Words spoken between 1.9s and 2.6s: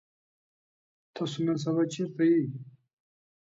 چرته يئ؟